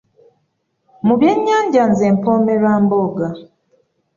[1.05, 3.27] Mu byennyanja nze mpoomerwa Mbogga.